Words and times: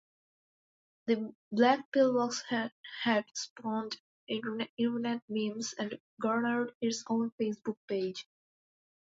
The 1.05 1.31
black 1.51 1.91
pillbox 1.91 2.41
hat 2.49 3.25
spawned 3.35 3.99
internet 4.27 5.21
memes 5.29 5.73
and 5.73 5.99
garnered 6.19 6.73
its 6.81 7.03
own 7.07 7.29
Facebook 7.39 7.77
page. 7.87 8.25